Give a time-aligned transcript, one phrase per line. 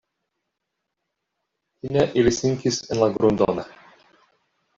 [1.81, 3.63] Fine ili sinkis en la grundon.